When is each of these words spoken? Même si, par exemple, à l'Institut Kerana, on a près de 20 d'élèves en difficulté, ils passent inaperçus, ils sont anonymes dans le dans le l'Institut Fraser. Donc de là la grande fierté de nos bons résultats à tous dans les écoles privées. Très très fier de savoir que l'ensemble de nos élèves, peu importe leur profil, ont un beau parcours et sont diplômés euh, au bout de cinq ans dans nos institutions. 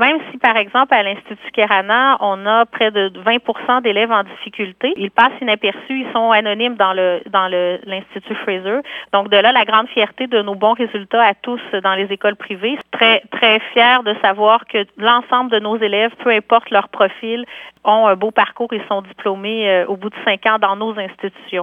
Même 0.00 0.16
si, 0.30 0.38
par 0.38 0.56
exemple, 0.56 0.94
à 0.94 1.02
l'Institut 1.02 1.50
Kerana, 1.52 2.16
on 2.20 2.46
a 2.46 2.64
près 2.64 2.90
de 2.90 3.12
20 3.20 3.82
d'élèves 3.82 4.10
en 4.10 4.22
difficulté, 4.22 4.94
ils 4.96 5.10
passent 5.10 5.38
inaperçus, 5.42 5.78
ils 5.90 6.12
sont 6.14 6.30
anonymes 6.30 6.76
dans 6.76 6.94
le 6.94 7.20
dans 7.26 7.48
le 7.48 7.78
l'Institut 7.84 8.34
Fraser. 8.36 8.80
Donc 9.12 9.28
de 9.28 9.36
là 9.36 9.52
la 9.52 9.66
grande 9.66 9.88
fierté 9.88 10.26
de 10.26 10.40
nos 10.40 10.54
bons 10.54 10.72
résultats 10.72 11.22
à 11.22 11.34
tous 11.34 11.60
dans 11.82 11.94
les 11.94 12.06
écoles 12.06 12.36
privées. 12.36 12.78
Très 12.92 13.20
très 13.30 13.60
fier 13.74 14.02
de 14.02 14.14
savoir 14.22 14.64
que 14.66 14.86
l'ensemble 14.96 15.50
de 15.50 15.58
nos 15.58 15.76
élèves, 15.76 16.12
peu 16.24 16.30
importe 16.30 16.70
leur 16.70 16.88
profil, 16.88 17.44
ont 17.84 18.06
un 18.06 18.16
beau 18.16 18.30
parcours 18.30 18.72
et 18.72 18.80
sont 18.88 19.02
diplômés 19.02 19.68
euh, 19.68 19.86
au 19.86 19.96
bout 19.96 20.10
de 20.10 20.16
cinq 20.24 20.46
ans 20.46 20.58
dans 20.58 20.76
nos 20.76 20.98
institutions. 20.98 21.58